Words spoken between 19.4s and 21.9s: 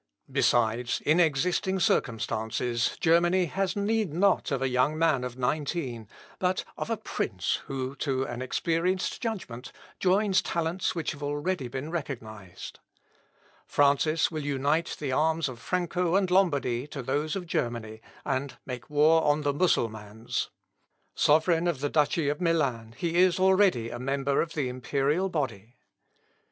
the Mussulmans. Sovereign of the